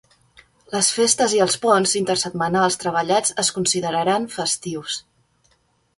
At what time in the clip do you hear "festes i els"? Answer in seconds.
0.99-1.57